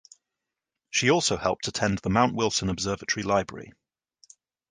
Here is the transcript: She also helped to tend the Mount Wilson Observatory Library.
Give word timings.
She 0.89 1.11
also 1.11 1.37
helped 1.37 1.65
to 1.65 1.71
tend 1.71 1.99
the 1.99 2.09
Mount 2.09 2.33
Wilson 2.33 2.69
Observatory 2.69 3.21
Library. 3.21 3.71